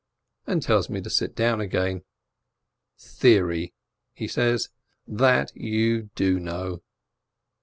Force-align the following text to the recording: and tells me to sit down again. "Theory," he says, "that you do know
and 0.47 0.63
tells 0.63 0.89
me 0.89 0.99
to 0.99 1.11
sit 1.11 1.35
down 1.35 1.61
again. 1.61 2.01
"Theory," 2.97 3.75
he 4.15 4.27
says, 4.27 4.69
"that 5.15 5.55
you 5.55 6.09
do 6.15 6.39
know 6.39 6.81